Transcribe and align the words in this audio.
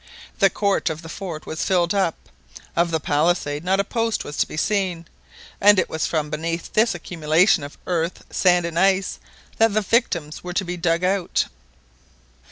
The 0.39 0.49
court 0.49 0.89
of 0.89 1.03
the 1.03 1.09
fort 1.09 1.45
was 1.45 1.63
filled 1.63 1.93
up, 1.93 2.15
of 2.75 2.89
the 2.89 2.99
palisade 2.99 3.63
not 3.63 3.79
a 3.79 3.83
post 3.83 4.23
was 4.23 4.35
to 4.37 4.47
be 4.47 4.57
seen, 4.57 5.05
and 5.61 5.77
it 5.77 5.89
was 5.89 6.07
from 6.07 6.31
beneath 6.31 6.73
this 6.73 6.95
accumulation 6.95 7.63
of 7.63 7.77
earth, 7.85 8.23
sand, 8.31 8.65
and 8.65 8.79
ice, 8.79 9.19
that 9.59 9.75
the 9.75 9.81
victims 9.81 10.43
were 10.43 10.53
to 10.53 10.65
be 10.65 10.75
dug 10.75 11.03
out. 11.03 11.45